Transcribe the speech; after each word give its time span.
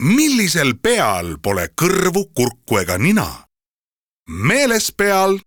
millisel 0.00 0.74
peal 0.82 1.36
pole 1.42 1.68
kõrvu, 1.82 2.30
kurku 2.34 2.80
ega 2.80 2.98
nina? 2.98 3.26
meeles 4.30 4.92
peal. 4.92 5.38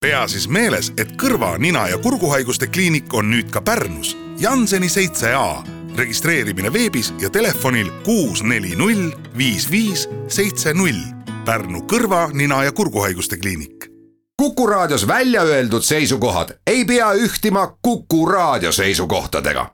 pea 0.00 0.26
siis 0.28 0.48
meeles, 0.48 0.92
et 0.96 1.16
kõrva, 1.16 1.56
nina 1.58 1.88
ja 1.88 1.98
kurguhaiguste 1.98 2.66
kliinik 2.66 3.14
on 3.14 3.30
nüüd 3.30 3.50
ka 3.50 3.60
Pärnus, 3.60 4.16
Janseni 4.38 4.88
seitse 4.88 5.34
A. 5.34 5.62
registreerimine 5.96 6.72
veebis 6.72 7.14
ja 7.20 7.30
telefonil 7.30 7.90
kuus, 8.04 8.42
neli, 8.42 8.76
null, 8.76 9.10
viis, 9.36 9.70
viis, 9.70 10.08
seitse, 10.28 10.74
null. 10.74 11.00
Pärnu 11.44 11.86
kõrva, 11.86 12.28
nina 12.32 12.64
ja 12.64 12.72
kurguhaiguste 12.72 13.38
kliinik 13.38 13.90
Kuku 14.36 14.66
Raadios 14.66 15.06
välja 15.08 15.42
öeldud 15.42 15.82
seisukohad 15.82 16.58
ei 16.66 16.84
pea 16.84 17.12
ühtima 17.12 17.78
Kuku 17.82 18.26
Raadio 18.26 18.72
seisukohtadega. 18.72 19.70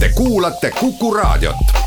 Te 0.00 0.08
kuulate 0.08 0.70
Kuku 0.70 1.14
Raadiot 1.14 1.81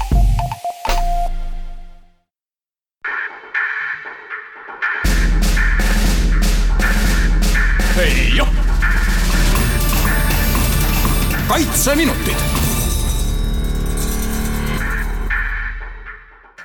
ei 7.97 8.37
joh. 8.37 8.47
kaitseminutid. 11.47 12.35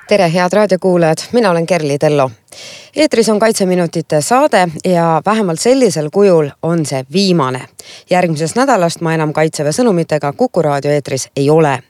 tere, 0.07 0.33
head 0.33 0.53
raadiokuulajad, 0.53 1.17
mina 1.31 1.51
olen 1.51 1.65
Kerli 1.65 1.97
Tello. 1.97 2.31
eetris 2.95 3.29
on 3.29 3.39
Kaitseminutite 3.39 4.21
saade 4.21 4.67
ja 4.85 5.21
vähemalt 5.25 5.59
sellisel 5.59 6.09
kujul 6.13 6.49
on 6.63 6.85
see 6.85 7.05
viimane. 7.13 7.65
järgmisest 8.09 8.55
nädalast 8.55 9.01
ma 9.01 9.13
enam 9.13 9.33
Kaitseväe 9.33 9.71
sõnumitega 9.71 10.33
Kuku 10.33 10.61
raadio 10.61 10.91
eetris 10.91 11.29
ei 11.35 11.49
ole 11.49 11.83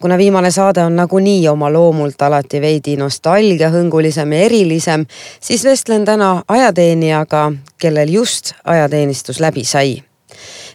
kuna 0.00 0.18
viimane 0.18 0.50
saade 0.50 0.82
on 0.84 0.96
nagunii 0.96 1.48
oma 1.48 1.72
loomult 1.72 2.22
alati 2.22 2.60
veidi 2.60 2.96
nostalgiahõngulisem 2.96 4.32
ja 4.32 4.38
erilisem, 4.48 5.06
siis 5.40 5.64
vestlen 5.64 6.04
täna 6.04 6.42
ajateenijaga, 6.48 7.52
kellel 7.78 8.08
just 8.08 8.52
ajateenistus 8.64 9.40
läbi 9.40 9.64
sai. 9.64 10.02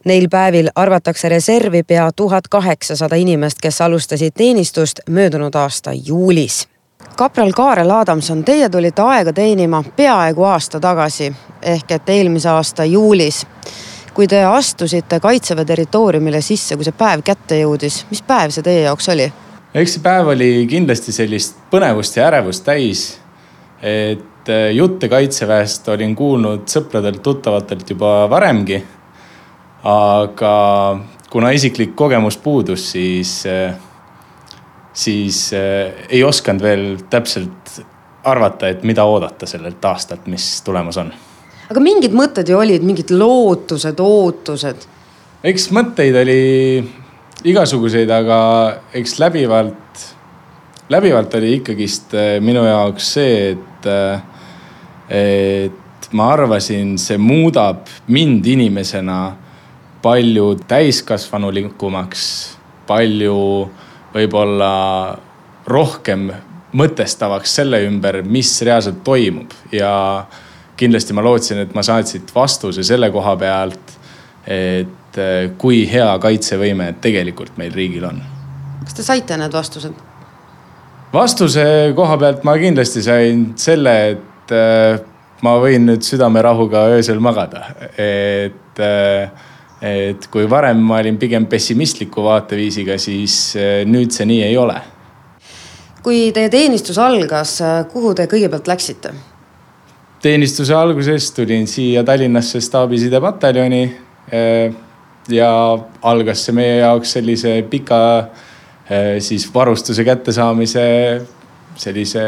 Neil 0.05 0.27
päevil 0.29 0.69
arvatakse 0.75 1.29
reservi 1.29 1.83
pea 1.83 2.09
tuhat 2.15 2.47
kaheksasada 2.47 3.15
inimest, 3.15 3.57
kes 3.61 3.81
alustasid 3.81 4.33
teenistust 4.37 4.99
möödunud 5.09 5.55
aasta 5.55 5.91
juulis 5.93 6.67
kapral 7.17 7.51
Kaarel 7.51 7.91
Adamson, 7.91 8.43
teie 8.43 8.69
tulite 8.69 9.01
aega 9.01 9.33
teenima 9.33 9.83
peaaegu 9.95 10.43
aasta 10.43 10.79
tagasi 10.79 11.33
ehk 11.61 11.91
et 11.91 12.09
eelmise 12.09 12.49
aasta 12.49 12.85
juulis 12.85 13.45
kui 14.17 14.25
te 14.25 14.39
astusite 14.41 15.19
Kaitseväe 15.21 15.65
territooriumile 15.69 16.41
sisse, 16.41 16.75
kui 16.75 16.85
see 16.87 16.95
päev 16.97 17.21
kätte 17.25 17.59
jõudis, 17.59 18.01
mis 18.09 18.23
päev 18.25 18.53
see 18.55 18.65
teie 18.65 18.87
jaoks 18.87 19.11
oli? 19.13 19.27
eks 19.77 19.97
see 19.97 20.01
päev 20.01 20.31
oli 20.33 20.49
kindlasti 20.69 21.13
sellist 21.13 21.59
põnevust 21.69 22.17
ja 22.17 22.25
ärevust 22.31 22.65
täis. 22.65 23.03
et 23.81 24.49
äh, 24.49 24.71
jutte 24.73 25.09
Kaitseväest 25.11 25.89
olin 25.93 26.15
kuulnud 26.17 26.65
sõpradelt-tuttavatelt 26.65 27.93
juba 27.93 28.13
varemgi. 28.29 28.81
aga 29.83 30.55
kuna 31.29 31.51
isiklik 31.53 31.93
kogemus 31.95 32.37
puudus, 32.41 32.89
siis, 32.91 33.43
äh, 33.45 33.75
siis 34.93 35.51
äh, 35.53 35.93
ei 36.09 36.23
osanud 36.23 36.65
veel 36.65 36.89
täpselt 37.09 37.81
arvata, 38.23 38.73
et 38.73 38.83
mida 38.83 39.05
oodata 39.05 39.45
sellelt 39.45 39.85
aastalt, 39.85 40.25
mis 40.27 40.61
tulemas 40.65 40.97
on 40.97 41.13
aga 41.67 41.83
mingid 41.83 42.15
mõtted 42.15 42.47
ju 42.47 42.59
olid, 42.59 42.85
mingid 42.85 43.11
lootused, 43.11 43.99
ootused. 43.99 44.87
eks 45.43 45.69
mõtteid 45.75 46.15
oli 46.21 46.41
igasuguseid, 47.47 48.11
aga 48.11 48.39
eks 48.97 49.17
läbivalt, 49.21 50.05
läbivalt 50.89 51.35
oli 51.39 51.57
ikkagist 51.59 52.15
äh, 52.17 52.37
minu 52.43 52.63
jaoks 52.65 53.11
see, 53.17 53.51
et, 53.55 53.89
äh, 53.91 54.21
et 55.09 56.09
ma 56.17 56.31
arvasin, 56.33 56.95
see 57.01 57.19
muudab 57.19 57.87
mind 58.07 58.47
inimesena 58.47 59.19
palju 60.01 60.53
täiskasvanulikumaks, 60.69 62.23
palju 62.87 63.37
võib-olla 64.13 64.73
rohkem 65.67 66.29
mõtestavaks 66.77 67.57
selle 67.59 67.81
ümber, 67.87 68.21
mis 68.23 68.49
reaalselt 68.63 69.01
toimub 69.05 69.51
ja 69.73 69.91
kindlasti 70.77 71.15
ma 71.15 71.23
lootsin, 71.25 71.63
et 71.65 71.73
ma 71.75 71.83
saan 71.85 72.05
siit 72.07 72.29
vastuse 72.35 72.85
selle 72.85 73.09
koha 73.13 73.35
pealt, 73.39 73.95
et 74.47 75.19
eh, 75.19 75.49
kui 75.59 75.83
hea 75.89 76.09
kaitsevõime 76.23 76.93
tegelikult 77.03 77.57
meil 77.59 77.73
riigil 77.75 78.05
on. 78.07 78.21
kas 78.85 78.95
te 78.95 79.03
saite 79.03 79.37
need 79.39 79.53
vastused? 79.53 80.05
vastuse 81.13 81.65
koha 81.97 82.17
pealt 82.21 82.47
ma 82.47 82.55
kindlasti 82.61 83.03
sain 83.03 83.45
selle, 83.59 83.95
et 84.13 84.55
eh, 84.55 84.99
ma 85.43 85.57
võin 85.61 85.87
nüüd 85.89 86.05
südamerahuga 86.05 86.87
öösel 86.95 87.21
magada, 87.23 87.65
et 87.97 88.83
eh, 88.83 89.45
et 89.77 90.23
kui 90.33 90.47
varem 90.49 90.79
ma 90.81 90.97
olin 91.03 91.19
pigem 91.21 91.43
pessimistliku 91.45 92.23
vaateviisiga, 92.25 92.95
siis 92.97 93.51
nüüd 93.85 94.09
see 94.09 94.25
nii 94.25 94.39
ei 94.47 94.55
ole. 94.57 94.77
kui 96.01 96.31
teie 96.33 96.49
teenistus 96.49 96.97
algas, 96.97 97.59
kuhu 97.91 98.15
te 98.17 98.25
kõigepealt 98.31 98.71
läksite? 98.71 99.13
Teenistuse 100.21 100.75
alguses 100.75 101.31
tulin 101.31 101.67
siia 101.67 102.03
Tallinnasse 102.03 102.61
staabiside-pataljoni. 102.61 103.83
Eh, 104.31 104.73
ja 105.29 105.51
algas 106.07 106.45
see 106.45 106.55
meie 106.55 106.77
jaoks 106.79 107.17
sellise 107.17 107.61
pika 107.69 107.99
eh, 108.89 109.17
siis 109.23 109.47
varustuse 109.53 110.03
kättesaamise 110.07 110.85
sellise 111.77 112.23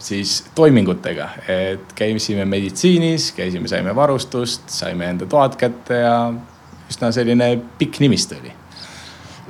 siis 0.00 0.44
toimingutega, 0.54 1.28
et 1.48 1.92
käisime 1.94 2.44
meditsiinis, 2.48 3.30
käisime, 3.36 3.68
saime 3.68 3.94
varustust, 3.96 4.68
saime 4.72 5.10
enda 5.12 5.28
toad 5.28 5.58
kätte 5.60 6.00
ja 6.02 6.16
üsna 6.90 7.12
selline 7.14 7.52
pikk 7.78 8.00
nimistu 8.00 8.38
oli 8.40 8.59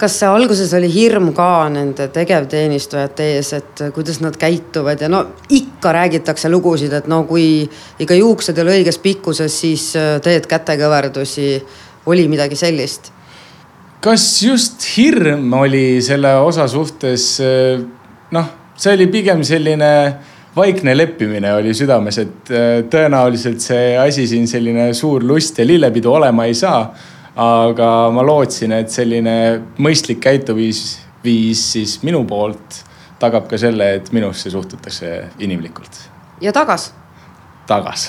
kas 0.00 0.16
alguses 0.24 0.72
oli 0.76 0.88
hirm 0.92 1.30
ka 1.36 1.68
nende 1.72 2.08
tegevteenistujate 2.14 3.26
ees, 3.34 3.52
et 3.58 3.82
kuidas 3.94 4.20
nad 4.24 4.36
käituvad 4.40 5.02
ja 5.04 5.10
no 5.12 5.22
ikka 5.52 5.92
räägitakse 5.96 6.48
lugusid, 6.52 6.94
et 6.96 7.08
no 7.10 7.22
kui 7.28 7.62
ikka 8.00 8.16
juuksed 8.16 8.56
ei 8.56 8.64
ole 8.64 8.78
õiges 8.80 9.00
pikkuses, 9.02 9.60
siis 9.64 9.90
äh, 10.00 10.16
teed 10.24 10.48
kätekõverdusi. 10.50 11.48
oli 12.06 12.28
midagi 12.28 12.56
sellist? 12.56 13.12
kas 14.00 14.42
just 14.42 14.86
hirm 14.96 15.52
oli 15.52 16.00
selle 16.02 16.34
osa 16.40 16.68
suhtes? 16.68 17.36
Äh, 17.44 17.84
noh, 18.32 18.50
see 18.76 18.96
oli 18.96 19.06
pigem 19.12 19.44
selline 19.44 19.92
vaikne 20.56 20.96
leppimine 20.96 21.52
oli 21.54 21.74
südames, 21.76 22.18
et 22.18 22.50
äh, 22.50 22.68
tõenäoliselt 22.90 23.60
see 23.60 23.96
asi 23.98 24.26
siin 24.26 24.48
selline 24.48 24.94
suur 24.94 25.24
lust 25.24 25.58
ja 25.60 25.66
lillepidu 25.66 26.12
olema 26.12 26.48
ei 26.48 26.54
saa 26.54 26.86
aga 27.36 28.10
ma 28.14 28.24
lootsin, 28.26 28.72
et 28.72 28.90
selline 28.90 29.36
mõistlik 29.78 30.20
käitumisviis, 30.24 30.98
viis 31.24 31.60
siis 31.74 31.98
minu 32.02 32.22
poolt 32.24 32.80
tagab 33.20 33.44
ka 33.50 33.58
selle, 33.60 33.94
et 33.98 34.08
minusse 34.16 34.50
suhtutakse 34.50 35.10
inimlikult. 35.44 36.00
ja 36.40 36.52
tagas? 36.52 36.92
tagas 37.68 38.08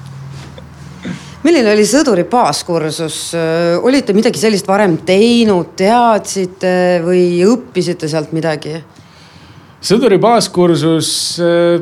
milline 1.44 1.72
oli 1.72 1.84
sõduri 1.88 2.26
baaskursus, 2.28 3.18
olite 3.82 4.14
midagi 4.16 4.40
sellist 4.40 4.68
varem 4.68 4.98
teinud, 5.06 5.72
teadsite 5.78 7.00
või 7.04 7.40
õppisite 7.46 8.10
sealt 8.10 8.34
midagi? 8.36 8.74
sõduri 9.80 10.18
baaskursus 10.20 11.12
äh, 11.40 11.80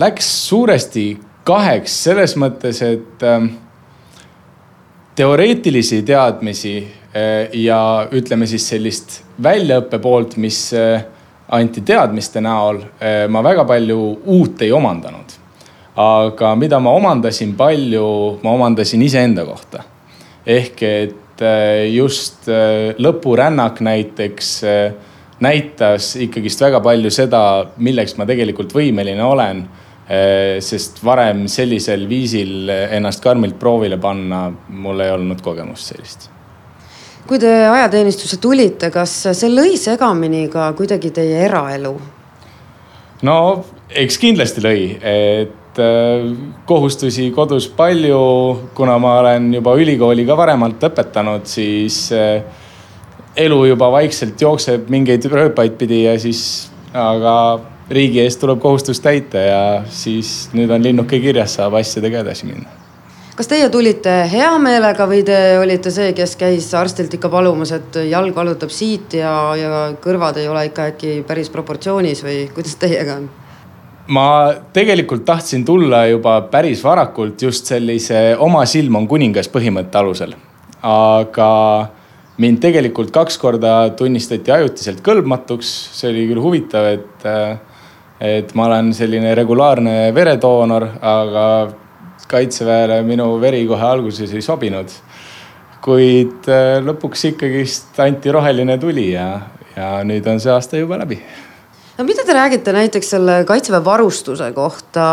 läks 0.00 0.30
suuresti 0.46 1.08
kaheks 1.44 1.98
selles 2.06 2.36
mõttes, 2.40 2.80
et 2.86 3.26
äh, 3.26 3.50
teoreetilisi 5.14 6.02
teadmisi 6.02 6.76
eh, 7.14 7.48
ja 7.52 8.08
ütleme 8.12 8.46
siis 8.46 8.68
sellist 8.70 9.20
väljaõppe 9.42 9.98
poolt, 10.02 10.36
mis 10.40 10.58
eh, 10.76 11.02
anti 11.56 11.82
teadmiste 11.86 12.42
näol, 12.44 12.82
eh, 13.00 13.24
ma 13.28 13.42
väga 13.44 13.64
palju 13.68 14.00
uut 14.26 14.62
ei 14.62 14.72
omandanud. 14.72 15.38
aga 16.00 16.54
mida 16.56 16.78
ma 16.80 16.92
omandasin 16.96 17.56
palju, 17.58 18.38
ma 18.42 18.50
omandasin 18.50 19.02
iseenda 19.02 19.44
kohta. 19.44 19.82
ehk 20.46 20.82
et 20.82 21.42
just 21.92 22.48
lõpurännak 22.98 23.80
näiteks 23.80 24.48
näitas 25.40 26.16
ikkagist 26.16 26.60
väga 26.60 26.80
palju 26.80 27.10
seda, 27.10 27.66
milleks 27.76 28.16
ma 28.16 28.26
tegelikult 28.28 28.74
võimeline 28.76 29.24
olen 29.24 29.64
sest 30.10 30.96
varem 31.06 31.44
sellisel 31.46 32.08
viisil 32.10 32.66
ennast 32.66 33.22
karmilt 33.22 33.54
proovile 33.60 33.94
panna, 34.02 34.48
mul 34.74 35.04
ei 35.04 35.12
olnud 35.14 35.38
kogemust 35.44 35.92
sellist. 35.92 36.24
kui 37.28 37.38
te 37.38 37.52
ajateenistusse 37.68 38.40
tulite, 38.42 38.90
kas 38.90 39.12
see 39.38 39.52
lõi 39.52 39.76
segamini 39.78 40.48
ka 40.50 40.72
kuidagi 40.74 41.12
teie 41.14 41.44
eraelu? 41.46 41.94
no 43.22 43.36
eks 43.90 44.18
kindlasti 44.20 44.62
lõi, 44.64 44.82
et 44.96 45.80
äh, 45.82 46.26
kohustusi 46.66 47.30
kodus 47.34 47.68
palju, 47.76 48.22
kuna 48.74 48.96
ma 49.02 49.18
olen 49.20 49.50
juba 49.54 49.74
ülikooli 49.80 50.26
ka 50.28 50.36
varemalt 50.38 50.88
õpetanud, 50.90 51.46
siis 51.50 52.06
äh, 52.16 52.42
elu 53.36 53.60
juba 53.72 53.90
vaikselt 53.92 54.40
jookseb 54.40 54.90
mingeid 54.92 55.26
rööpaid 55.30 55.76
pidi 55.80 56.04
ja 56.04 56.16
siis, 56.20 56.70
aga 56.94 57.34
riigi 57.90 58.20
ees 58.22 58.36
tuleb 58.40 58.60
kohustus 58.62 59.00
täita 59.02 59.38
ja 59.38 59.62
siis 59.90 60.50
nüüd 60.54 60.70
on 60.70 60.82
linnuke 60.82 61.18
kirjas, 61.22 61.56
saab 61.58 61.78
asjadega 61.80 62.22
edasi 62.24 62.46
minna 62.50 62.80
kas 63.40 63.48
teie 63.48 63.70
tulite 63.72 64.12
hea 64.28 64.50
meelega 64.60 65.06
või 65.08 65.22
te 65.24 65.36
olite 65.56 65.88
see, 65.94 66.10
kes 66.12 66.34
käis 66.36 66.66
arstilt 66.76 67.14
ikka 67.16 67.30
palumas, 67.32 67.70
et 67.72 67.96
jalg 68.10 68.36
valutab 68.36 68.72
siit 68.74 69.16
ja, 69.16 69.30
ja 69.56 69.84
kõrvad 70.02 70.36
ei 70.42 70.48
ole 70.50 70.66
ikka 70.68 70.90
äkki 70.92 71.14
päris 71.24 71.48
proportsioonis 71.52 72.20
või 72.26 72.42
kuidas 72.54 72.76
teiega 72.80 73.16
on? 73.22 73.30
ma 74.10 74.26
tegelikult 74.76 75.24
tahtsin 75.24 75.64
tulla 75.64 76.02
juba 76.10 76.34
päris 76.52 76.82
varakult 76.84 77.42
just 77.42 77.70
sellise 77.70 78.34
oma 78.38 78.66
silm 78.68 78.98
on 79.00 79.08
kuningas 79.08 79.48
põhimõtte 79.48 80.02
alusel. 80.02 80.34
aga 80.82 81.50
mind 82.40 82.60
tegelikult 82.60 83.12
kaks 83.14 83.38
korda 83.40 83.74
tunnistati 83.96 84.52
ajutiselt 84.52 85.00
kõlbmatuks, 85.06 85.72
see 85.96 86.12
oli 86.12 86.26
küll 86.28 86.42
huvitav, 86.44 86.92
et, 86.98 87.26
et 88.20 88.54
ma 88.54 88.66
olen 88.68 88.92
selline 88.94 89.34
regulaarne 89.34 90.10
veredoonor, 90.14 90.86
aga 91.00 91.44
kaitseväele 92.30 93.00
minu 93.06 93.32
veri 93.40 93.64
kohe 93.66 93.86
alguses 93.86 94.34
ei 94.34 94.42
sobinud. 94.44 94.98
kuid 95.80 96.44
äh, 96.52 96.76
lõpuks 96.84 97.22
ikkagist 97.30 97.96
anti 98.04 98.28
roheline 98.28 98.74
tuli 98.78 99.14
ja, 99.14 99.30
ja 99.72 99.86
nüüd 100.04 100.26
on 100.28 100.40
see 100.40 100.52
aasta 100.52 100.76
juba 100.76 100.98
läbi. 101.00 101.16
no 101.96 102.04
mida 102.04 102.24
te 102.26 102.36
räägite 102.36 102.74
näiteks 102.76 103.14
selle 103.16 103.44
kaitseväe 103.48 103.84
varustuse 103.84 104.50
kohta? 104.52 105.06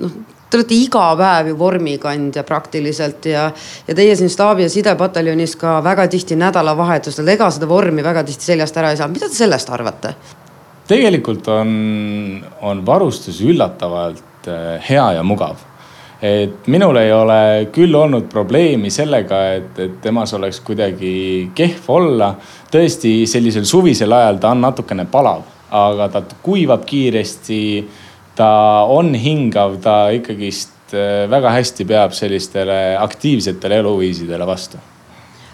noh, 0.00 0.14
te 0.48 0.58
olete 0.58 0.78
iga 0.78 1.04
päev 1.18 1.50
ju 1.52 1.58
vormikandja 1.58 2.46
praktiliselt 2.48 3.28
ja, 3.28 3.50
ja 3.88 3.94
teie 3.94 4.16
siin 4.16 4.32
staabi 4.32 4.64
ja 4.64 4.72
sidepataljonis 4.72 5.58
ka 5.60 5.76
väga 5.84 6.08
tihti 6.08 6.38
nädalavahetustel, 6.40 7.28
ega 7.28 7.50
seda 7.52 7.68
vormi 7.68 8.04
väga 8.06 8.24
tihti 8.24 8.54
seljast 8.54 8.80
ära 8.80 8.94
ei 8.94 9.02
saa. 9.02 9.10
mida 9.12 9.28
te 9.28 9.36
sellest 9.36 9.70
arvate? 9.70 10.14
Tegelikult 10.88 11.48
on, 11.48 11.70
on 12.62 12.82
varustus 12.86 13.40
üllatavalt 13.44 14.48
äh, 14.48 14.82
hea 14.88 15.12
ja 15.18 15.22
mugav 15.22 15.62
et 16.24 16.68
minul 16.72 16.96
ei 16.96 17.10
ole 17.12 17.38
küll 17.74 17.94
olnud 17.98 18.30
probleemi 18.32 18.90
sellega, 18.92 19.40
et, 19.58 19.80
et 19.82 19.96
temas 20.02 20.32
oleks 20.36 20.62
kuidagi 20.64 21.50
kehv 21.56 21.90
olla. 21.92 22.34
tõesti, 22.72 23.26
sellisel 23.28 23.66
suvisel 23.68 24.12
ajal 24.12 24.40
ta 24.40 24.54
on 24.54 24.64
natukene 24.64 25.04
palav, 25.10 25.44
aga 25.70 26.08
ta 26.08 26.24
kuivab 26.42 26.86
kiiresti. 26.88 27.60
ta 28.34 28.48
on 28.90 29.14
hingav, 29.14 29.76
ta 29.82 30.08
ikkagist 30.10 30.94
äh, 30.94 31.28
väga 31.30 31.50
hästi 31.50 31.84
peab 31.84 32.12
sellistele 32.12 32.96
aktiivsetele 32.98 33.78
eluviisidele 33.84 34.46
vastu. 34.46 34.78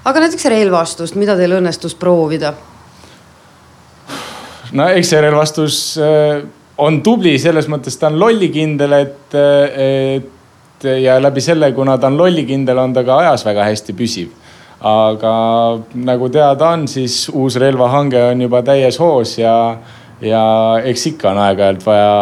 aga 0.04 0.20
näiteks 0.20 0.44
relvastust, 0.44 1.14
mida 1.14 1.36
teil 1.36 1.58
õnnestus 1.58 1.94
proovida? 1.98 2.54
No 4.76 4.88
eks 4.94 5.12
see 5.12 5.22
relvastus 5.24 5.78
äh, 6.00 6.42
on 6.80 7.00
tubli 7.04 7.36
selles 7.42 7.68
mõttes, 7.70 7.98
ta 8.00 8.08
on 8.10 8.18
lollikindel, 8.20 8.96
et, 8.98 9.36
äh, 9.36 10.18
et 10.18 10.90
ja 11.04 11.18
läbi 11.20 11.42
selle, 11.44 11.72
kuna 11.76 11.98
ta 12.00 12.08
on 12.10 12.18
lollikindel, 12.20 12.78
on 12.80 12.94
ta 12.96 13.04
ka 13.06 13.20
ajas 13.24 13.44
väga 13.48 13.68
hästi 13.70 13.96
püsiv. 13.98 14.36
aga 14.80 15.30
nagu 16.08 16.30
teada 16.32 16.70
on, 16.72 16.86
siis 16.88 17.26
uus 17.36 17.58
relvahange 17.60 18.22
on 18.30 18.40
juba 18.40 18.62
täies 18.64 18.96
hoos 18.96 19.34
ja, 19.36 19.76
ja 20.24 20.44
eks 20.88 21.04
ikka 21.10 21.34
on 21.34 21.40
aeg-ajalt 21.42 21.84
vaja 21.84 22.14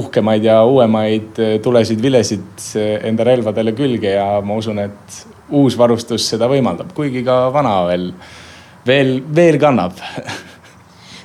uhkemaid 0.00 0.48
ja 0.48 0.56
uuemaid 0.66 1.38
tulesid, 1.62 2.02
vilesid 2.02 2.66
enda 3.06 3.28
relvadele 3.28 3.76
külge 3.78 4.16
ja 4.16 4.40
ma 4.42 4.58
usun, 4.58 4.82
et 4.82 5.20
uus 5.54 5.78
varustus 5.78 6.26
seda 6.32 6.50
võimaldab, 6.50 6.90
kuigi 6.96 7.22
ka 7.22 7.44
vana 7.54 7.76
veel, 7.86 8.08
veel, 8.86 9.20
veel 9.36 9.60
kannab 9.62 10.02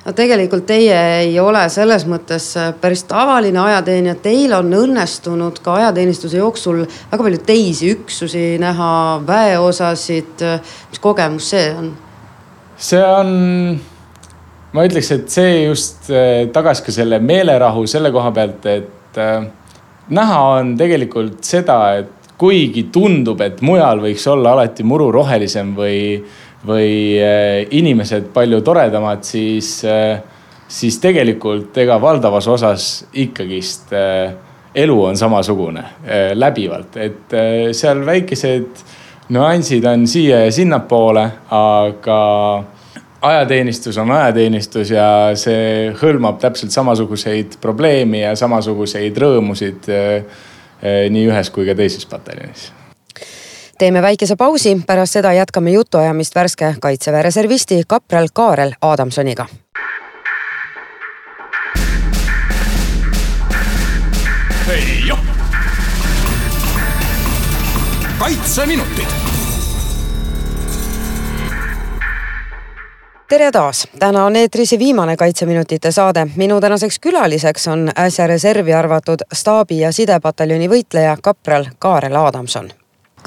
no 0.08 0.14
tegelikult 0.16 0.64
teie 0.68 0.96
ei 1.20 1.34
ole 1.40 1.66
selles 1.72 2.06
mõttes 2.08 2.48
äh, 2.56 2.70
päris 2.80 3.04
tavaline 3.08 3.60
ajateenija, 3.60 4.16
teil 4.24 4.54
on 4.56 4.72
õnnestunud 4.80 5.60
ka 5.64 5.76
ajateenistuse 5.82 6.40
jooksul 6.40 6.82
väga 6.86 7.20
palju 7.20 7.42
teisi 7.44 7.92
üksusi 7.92 8.44
näha, 8.62 8.90
väeosasid. 9.28 10.44
mis 10.88 11.02
kogemus 11.04 11.50
see 11.52 11.68
on? 11.76 11.92
see 12.78 13.04
on, 13.04 13.30
ma 14.72 14.88
ütleks, 14.88 15.12
et 15.12 15.28
see 15.32 15.64
just 15.66 16.08
äh, 16.08 16.46
tagas 16.54 16.80
ka 16.84 16.94
selle 16.94 17.20
meelerahu 17.20 17.84
selle 17.90 18.12
koha 18.14 18.32
pealt, 18.32 18.68
et 18.70 19.20
äh, 19.20 19.50
näha 20.08 20.44
on 20.56 20.76
tegelikult 20.80 21.42
seda, 21.44 21.80
et 22.00 22.14
kuigi 22.38 22.86
tundub, 22.94 23.40
et 23.42 23.60
mujal 23.66 24.00
võiks 24.00 24.24
olla 24.30 24.54
alati 24.54 24.86
muru 24.86 25.10
rohelisem 25.12 25.74
või 25.76 25.98
või 26.66 27.18
äh, 27.20 27.66
inimesed 27.70 28.30
palju 28.34 28.60
toredamad, 28.66 29.22
siis, 29.26 29.78
äh, 29.84 30.20
siis 30.68 30.98
tegelikult 31.02 31.76
ega 31.78 32.00
valdavas 32.02 32.48
osas 32.48 32.88
ikkagist 33.12 33.92
äh, 33.94 34.34
elu 34.74 34.96
on 35.02 35.16
samasugune 35.16 35.82
läbivalt, 36.36 36.96
et 37.00 37.32
seal 37.74 38.02
väikesed 38.06 38.82
nüansid 39.32 39.86
on 39.88 40.04
siia 40.06 40.42
ja 40.44 40.52
sinnapoole, 40.52 41.24
aga 41.56 42.18
ajateenistus 43.24 43.98
on 43.98 44.12
ajateenistus 44.14 44.92
ja 44.94 45.08
see 45.40 45.90
hõlmab 45.98 46.38
täpselt 46.44 46.76
samasuguseid 46.76 47.58
probleeme 47.64 48.22
ja 48.26 48.36
samasuguseid 48.38 49.18
rõõmusid 49.24 49.90
nii 51.16 51.28
ühes 51.32 51.50
kui 51.50 51.66
ka 51.66 51.74
teises 51.80 52.06
pataljonis 52.06 52.68
teeme 53.78 54.02
väikese 54.02 54.36
pausi, 54.36 54.80
pärast 54.86 55.12
seda 55.12 55.32
jätkame 55.32 55.70
jutuajamist 55.70 56.34
värske 56.34 56.74
kaitseväe 56.80 57.22
reservisti 57.22 57.82
kapral 57.86 58.28
Kaarel 58.32 58.72
Adamsoniga. 58.82 59.46
kaitseminutid 68.18 69.06
tere 73.28 73.52
taas, 73.52 73.88
täna 73.98 74.24
on 74.24 74.36
eetris 74.36 74.74
viimane 74.78 75.16
Kaitseminutite 75.16 75.92
saade. 75.92 76.26
minu 76.36 76.60
tänaseks 76.60 76.98
külaliseks 76.98 77.68
on 77.68 77.90
äsja 77.98 78.26
reservi 78.26 78.74
arvatud 78.74 79.18
staabi- 79.34 79.80
ja 79.80 79.92
sidepataljoni 79.92 80.68
võitleja 80.68 81.16
kapral 81.22 81.66
Kaarel 81.78 82.16
Adamson 82.16 82.70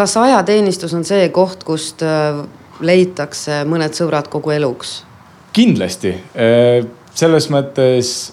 kas 0.02 0.18
ajateenistus 0.18 0.94
on 0.98 1.04
see 1.06 1.30
koht, 1.34 1.62
kust 1.68 2.02
äh, 2.06 2.42
leitakse 2.82 3.62
mõned 3.70 3.94
sõbrad 3.94 4.30
kogu 4.34 4.54
eluks? 4.56 5.02
kindlasti, 5.54 6.14
äh, 6.40 6.86
selles 7.14 7.50
mõttes 7.54 8.32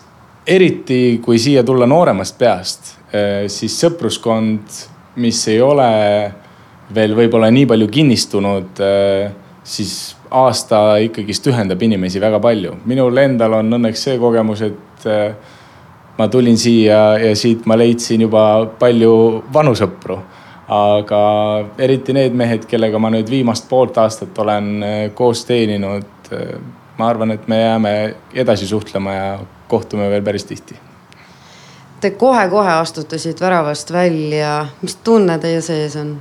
eriti 0.49 1.19
kui 1.21 1.41
siia 1.43 1.65
tulla 1.67 1.89
nooremast 1.91 2.39
peast, 2.41 2.95
äh, 3.13 3.45
siis 3.53 3.77
sõpruskond, 3.83 4.79
mis 5.21 5.43
ei 5.53 5.61
ole 5.61 5.91
veel 6.95 7.13
võib-olla 7.19 7.51
nii 7.53 7.67
palju 7.69 7.89
kinnistunud, 7.93 8.79
siis 9.67 9.91
aasta 10.31 10.79
ikkagist 11.05 11.51
ühendab 11.51 11.83
inimesi 11.85 12.23
väga 12.23 12.39
palju. 12.41 12.79
minul 12.89 13.19
endal 13.21 13.59
on 13.59 13.77
õnneks 13.77 14.07
see 14.07 14.17
kogemus, 14.23 14.63
et 14.63 15.09
ma 16.17 16.29
tulin 16.33 16.57
siia 16.57 17.19
ja 17.19 17.35
siit 17.37 17.67
ma 17.67 17.77
leidsin 17.77 18.25
juba 18.25 18.45
palju 18.79 19.13
vanu 19.53 19.75
sõpru 19.77 20.23
aga 20.69 21.21
eriti 21.81 22.13
need 22.13 22.35
mehed, 22.37 22.67
kellega 22.69 22.99
ma 23.01 23.11
nüüd 23.13 23.31
viimast 23.31 23.69
poolt 23.69 23.97
aastat 23.99 24.39
olen 24.39 24.75
äh, 24.83 24.99
koos 25.15 25.45
teeninud. 25.49 26.33
Äh, 26.33 26.59
ma 26.99 27.09
arvan, 27.09 27.31
et 27.31 27.49
me 27.49 27.61
jääme 27.61 27.93
edasi 28.35 28.67
suhtlema 28.67 29.13
ja 29.15 29.39
kohtume 29.69 30.11
veel 30.11 30.23
päris 30.23 30.45
tihti. 30.45 30.75
Te 32.01 32.11
kohe-kohe 32.11 32.73
astute 32.73 33.19
siit 33.19 33.41
väravast 33.41 33.93
välja, 33.93 34.67
mis 34.83 34.97
tunne 34.97 35.39
teie 35.39 35.61
sees 35.63 35.97
on? 35.97 36.19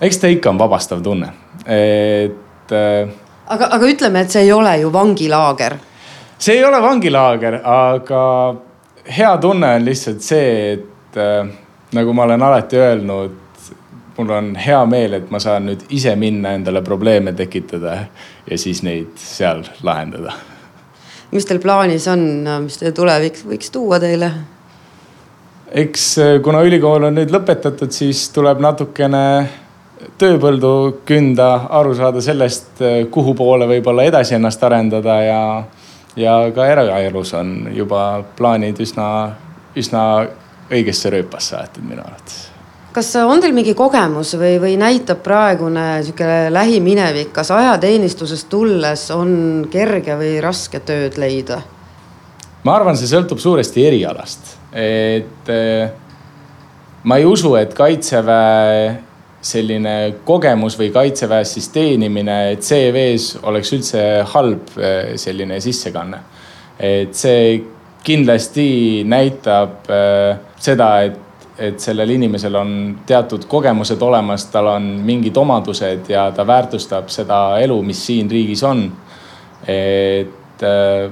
eks 0.00 0.18
ta 0.22 0.28
ikka 0.30 0.50
on 0.50 0.58
vabastav 0.58 1.00
tunne, 1.02 1.32
et 1.66 2.72
äh,. 2.72 3.08
aga, 3.46 3.68
aga 3.74 3.86
ütleme, 3.90 4.20
et 4.22 4.30
see 4.30 4.44
ei 4.46 4.52
ole 4.52 4.76
ju 4.78 4.92
vangilaager. 4.92 5.74
see 6.38 6.54
ei 6.54 6.64
ole 6.64 6.78
vangilaager, 6.82 7.58
aga 7.64 8.22
hea 9.16 9.32
tunne 9.42 9.72
on 9.74 9.84
lihtsalt 9.84 10.22
see, 10.22 10.72
et 10.72 11.18
äh, 11.18 11.50
nagu 11.98 12.14
ma 12.14 12.28
olen 12.28 12.42
alati 12.42 12.78
öelnud 12.78 13.47
mul 14.18 14.30
on 14.30 14.56
hea 14.56 14.78
meel, 14.86 15.14
et 15.20 15.30
ma 15.30 15.38
saan 15.42 15.68
nüüd 15.68 15.84
ise 15.94 16.14
minna 16.18 16.52
endale 16.58 16.82
probleeme 16.82 17.32
tekitada 17.38 17.94
ja 18.50 18.58
siis 18.58 18.82
neid 18.82 19.14
seal 19.22 19.62
lahendada. 19.86 20.32
mis 21.30 21.46
teil 21.46 21.60
plaanis 21.62 22.08
on, 22.08 22.24
mis 22.64 22.78
teie 22.80 22.92
tulevik 22.92 23.38
võiks 23.46 23.70
tuua 23.70 24.00
teile? 24.02 24.32
eks 25.70 26.10
eh, 26.18 26.34
kuna 26.42 26.64
ülikool 26.66 27.06
on 27.06 27.14
nüüd 27.20 27.30
lõpetatud, 27.30 27.94
siis 27.94 28.26
tuleb 28.34 28.60
natukene 28.64 29.22
tööpõldu 30.18 30.72
künda, 31.06 31.50
aru 31.78 31.94
saada 31.94 32.22
sellest, 32.24 32.74
eh, 32.82 33.00
kuhu 33.10 33.36
poole 33.38 33.70
võib-olla 33.70 34.08
edasi 34.08 34.34
ennast 34.34 34.62
arendada 34.66 35.22
ja, 35.22 35.42
ja 36.16 36.36
ka 36.54 36.66
eraelus 36.66 37.34
on 37.38 37.70
juba 37.74 38.24
plaanid 38.36 38.82
üsna, 38.82 39.08
üsna 39.78 40.04
õigesse 40.72 41.14
rööpasse 41.14 41.60
aetud 41.62 41.86
minu 41.86 42.02
arvates 42.02 42.57
kas 42.92 43.10
on 43.20 43.40
teil 43.42 43.54
mingi 43.56 43.74
kogemus 43.78 44.34
või, 44.38 44.56
või 44.62 44.76
näitab 44.80 45.20
praegune 45.24 45.86
niisugune 46.00 46.52
lähiminevik, 46.52 47.32
kas 47.36 47.50
ajateenistusest 47.54 48.48
tulles 48.50 49.08
on 49.14 49.66
kerge 49.70 50.16
või 50.18 50.38
raske 50.44 50.80
tööd 50.80 51.18
leida? 51.20 51.62
ma 52.64 52.74
arvan, 52.74 52.96
see 52.98 53.08
sõltub 53.08 53.40
suuresti 53.40 53.84
erialast, 53.86 54.56
et 54.76 55.52
eh, 55.52 55.90
ma 57.08 57.16
ei 57.20 57.28
usu, 57.28 57.54
et 57.56 57.74
kaitseväe 57.76 58.96
selline 59.48 59.94
kogemus 60.26 60.74
või 60.78 60.90
kaitseväes 60.92 61.54
siis 61.54 61.68
teenimine 61.70 62.58
CV-s 62.58 63.38
oleks 63.46 63.72
üldse 63.76 64.02
halb 64.34 64.74
eh, 64.76 65.14
selline 65.20 65.60
sissekanne. 65.62 66.20
et 66.78 67.14
see 67.14 67.62
kindlasti 68.04 69.04
näitab 69.06 69.88
eh, 69.90 70.36
seda, 70.58 70.90
et 71.06 71.27
et 71.58 71.80
sellel 71.82 72.10
inimesel 72.14 72.54
on 72.54 72.72
teatud 73.06 73.44
kogemused 73.50 74.02
olemas, 74.02 74.46
tal 74.52 74.70
on 74.76 74.86
mingid 75.04 75.36
omadused 75.36 76.10
ja 76.10 76.28
ta 76.34 76.46
väärtustab 76.46 77.10
seda 77.10 77.58
elu, 77.62 77.80
mis 77.82 78.04
siin 78.06 78.30
riigis 78.30 78.62
on. 78.62 78.84
et 79.68 80.62
äh, 80.62 81.10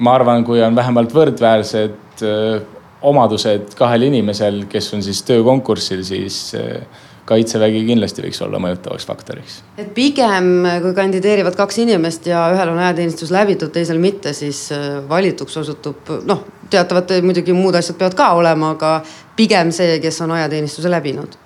ma 0.00 0.14
arvan, 0.16 0.44
kui 0.44 0.62
on 0.64 0.76
vähemalt 0.76 1.12
võrdväärsed 1.14 2.24
äh, 2.24 2.62
omadused 3.02 3.74
kahel 3.76 4.08
inimesel, 4.08 4.64
kes 4.68 4.94
on 4.96 5.04
siis 5.04 5.22
töökonkursil, 5.28 6.02
siis 6.04 6.40
äh, 6.56 6.80
kaitsevägi 7.28 7.82
kindlasti 7.86 8.24
võiks 8.24 8.40
olla 8.44 8.60
mõjutavaks 8.62 9.06
faktoriks. 9.06 9.58
et 9.78 9.92
pigem, 9.94 10.64
kui 10.82 10.94
kandideerivad 10.94 11.56
kaks 11.58 11.78
inimest 11.84 12.26
ja 12.30 12.46
ühel 12.54 12.72
on 12.72 12.78
ajateenistus 12.78 13.30
läbitud, 13.34 13.72
teisel 13.74 14.00
mitte, 14.02 14.32
siis 14.36 14.68
valituks 15.08 15.56
osutub 15.62 16.10
noh, 16.26 16.44
teatavad 16.70 17.12
muidugi 17.26 17.54
muud 17.56 17.78
asjad 17.78 17.98
peavad 18.00 18.16
ka 18.18 18.32
olema, 18.38 18.74
aga 18.76 18.94
pigem 19.36 19.72
see, 19.74 19.98
kes 20.02 20.20
on 20.24 20.34
ajateenistuse 20.38 20.90
läbinud? 20.90 21.38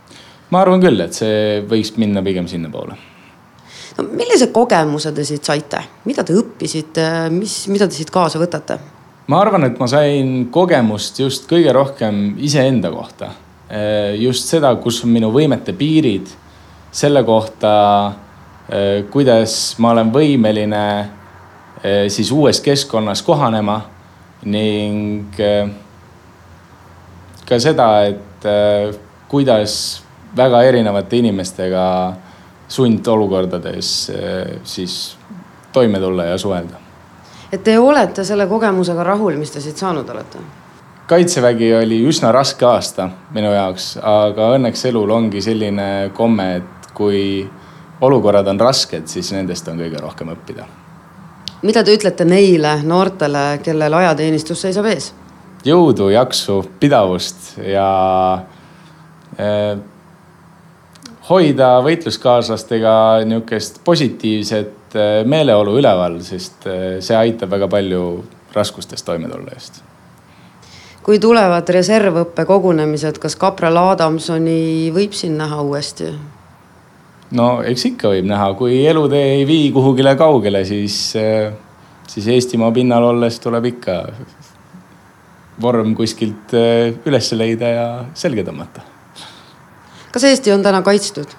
ma 0.51 0.63
arvan 0.63 0.83
küll, 0.83 1.01
et 1.03 1.17
see 1.17 1.61
võiks 1.69 1.95
minna 2.01 2.23
pigem 2.25 2.49
sinnapoole. 2.51 2.97
no 3.99 4.09
millise 4.11 4.51
kogemuse 4.55 5.13
te 5.15 5.25
siit 5.27 5.45
saite, 5.45 5.81
mida 6.09 6.25
te 6.25 6.37
õppisite, 6.37 7.07
mis, 7.35 7.65
mida 7.73 7.89
te 7.89 7.97
siit 7.99 8.13
kaasa 8.15 8.43
võtate? 8.43 8.79
ma 9.29 9.41
arvan, 9.41 9.67
et 9.69 9.81
ma 9.81 9.89
sain 9.91 10.51
kogemust 10.55 11.21
just 11.23 11.49
kõige 11.51 11.73
rohkem 11.73 12.37
iseenda 12.45 12.93
kohta. 12.93 13.33
Just 14.21 14.51
seda, 14.53 14.75
kus 14.79 15.01
on 15.05 15.11
minu 15.11 15.33
võimete 15.35 15.73
piirid, 15.75 16.29
selle 16.95 17.25
kohta, 17.27 17.73
kuidas 19.11 19.55
ma 19.83 19.91
olen 19.91 20.13
võimeline 20.15 20.85
siis 22.09 22.31
uues 22.33 22.61
keskkonnas 22.65 23.23
kohanema 23.27 23.81
ning 24.47 25.35
ka 27.49 27.59
seda, 27.61 27.89
et 28.09 28.47
äh, 28.49 28.95
kuidas 29.29 30.03
väga 30.37 30.63
erinevate 30.67 31.21
inimestega 31.21 31.85
sundolukordades 32.69 34.11
äh, 34.11 34.57
siis 34.65 35.17
toime 35.73 36.01
tulla 36.01 36.25
ja 36.33 36.39
suhelda. 36.39 36.81
et 37.53 37.63
te 37.65 37.79
olete 37.79 38.25
selle 38.25 38.47
kogemusega 38.47 39.05
rahul, 39.05 39.37
mis 39.39 39.51
te 39.51 39.61
siit 39.61 39.77
saanud 39.77 40.09
olete? 40.09 40.39
Kaitsevägi 41.07 41.75
oli 41.75 42.01
üsna 42.09 42.33
raske 42.33 42.67
aasta 42.67 43.09
minu 43.35 43.53
jaoks, 43.53 43.95
aga 44.03 44.55
õnneks 44.57 44.87
elul 44.89 45.11
ongi 45.11 45.43
selline 45.45 46.11
komme, 46.17 46.49
et 46.61 46.89
kui 46.95 47.45
olukorrad 48.05 48.49
on 48.49 48.61
rasked, 48.61 49.07
siis 49.11 49.33
nendest 49.35 49.69
on 49.69 49.81
kõige 49.81 50.01
rohkem 50.01 50.33
õppida. 50.35 50.67
mida 51.63 51.85
te 51.85 51.95
ütlete 51.97 52.25
neile 52.25 52.83
noortele, 52.83 53.61
kellel 53.65 53.95
ajateenistus 54.01 54.61
seisab 54.67 54.87
ees? 54.87 55.13
jõudu, 55.65 56.11
jaksu, 56.13 56.61
pidavust 56.81 57.57
ja 57.59 57.89
eh, 59.39 59.77
hoida 61.29 61.71
võitluskaaslastega 61.85 63.25
nihukest 63.29 63.81
positiivset 63.85 64.97
eh, 64.97 65.25
meeleolu 65.25 65.79
üleval, 65.81 66.21
sest 66.25 66.69
eh, 66.69 67.01
see 67.01 67.17
aitab 67.17 67.57
väga 67.57 67.69
palju 67.69 68.05
raskustest 68.55 69.07
toime 69.07 69.29
tulla 69.29 69.57
just. 69.57 69.83
Kui 71.05 71.21
tulevad 71.21 71.69
reservõppe 71.69 72.47
kogunemised, 72.49 73.19
kas 73.21 73.37
kapral 73.37 73.77
Adamsoni 73.83 74.91
võib 74.95 75.13
siin 75.17 75.37
näha 75.41 75.61
uuesti? 75.63 76.13
no 77.35 77.49
eks 77.67 77.91
ikka 77.91 78.15
võib 78.15 78.29
näha, 78.31 78.53
kui 78.59 78.81
elutee 78.87 79.37
ei 79.39 79.45
vii 79.49 79.69
kuhugile 79.75 80.15
kaugele, 80.17 80.65
siis, 80.65 80.99
siis 82.09 82.27
Eestimaa 82.37 82.73
pinnal 82.73 83.11
olles 83.13 83.39
tuleb 83.43 83.71
ikka 83.75 84.01
vorm 85.61 85.95
kuskilt 85.95 86.55
äh, 86.57 86.93
üles 87.07 87.31
leida 87.37 87.71
ja 87.71 87.87
selga 88.19 88.45
tõmmata. 88.47 88.85
kas 90.13 90.29
Eesti 90.31 90.53
on 90.55 90.63
täna 90.63 90.83
kaitstud? 90.83 91.37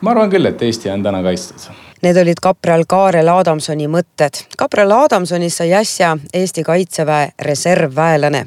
ma 0.00 0.14
arvan 0.14 0.32
küll, 0.32 0.46
et 0.46 0.62
Eesti 0.62 0.90
on 0.90 1.02
täna 1.02 1.22
kaitstud. 1.22 1.70
Need 2.04 2.16
olid 2.16 2.36
kapral 2.42 2.82
Kaarel 2.84 3.28
Adamsoni 3.32 3.86
mõtted. 3.88 4.42
kapral 4.58 4.90
Adamsonist 4.92 5.56
sai 5.56 5.72
äsja 5.72 6.16
Eesti 6.34 6.62
Kaitseväe 6.62 7.30
reservväelane 7.42 8.46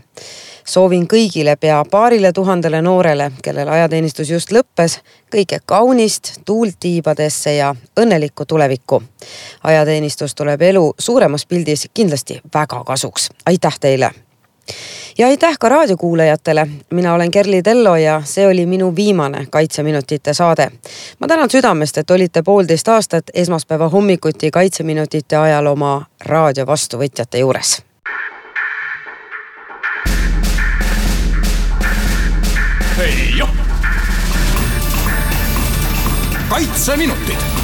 soovin 0.66 1.08
kõigile 1.08 1.56
pea 1.56 1.80
paarile 1.92 2.32
tuhandele 2.34 2.82
noorele, 2.82 3.32
kellel 3.44 3.68
ajateenistus 3.68 4.30
just 4.30 4.52
lõppes, 4.52 5.00
kõike 5.34 5.60
kaunist, 5.66 6.36
tuult 6.46 6.78
tiibadesse 6.80 7.56
ja 7.56 7.76
õnnelikku 8.00 8.46
tulevikku. 8.46 9.04
ajateenistus 9.64 10.36
tuleb 10.36 10.62
elu 10.62 10.94
suuremas 11.00 11.46
pildis 11.46 11.90
kindlasti 11.94 12.42
väga 12.54 12.84
kasuks. 12.84 13.30
aitäh 13.46 13.80
teile! 13.80 14.27
Ja 15.18 15.28
aitäh 15.28 15.58
ka 15.60 15.70
raadiokuulajatele. 15.70 16.68
mina 16.92 17.14
olen 17.14 17.32
Kerli 17.32 17.62
Tello 17.62 17.96
ja 17.96 18.22
see 18.26 18.48
oli 18.48 18.66
minu 18.66 18.96
viimane 18.96 19.48
Kaitseminutite 19.50 20.34
saade. 20.34 20.72
ma 21.20 21.28
tänan 21.28 21.50
südamest, 21.50 21.98
et 21.98 22.12
olite 22.12 22.42
poolteist 22.42 22.88
aastat 22.88 23.24
esmaspäeva 23.34 23.90
hommikuti 23.90 24.52
Kaitseminutite 24.52 25.36
ajal 25.36 25.66
oma 25.66 26.06
raadio 26.26 26.66
vastuvõtjate 26.68 27.38
juures 27.38 27.82
kaitseminutid 36.50 37.57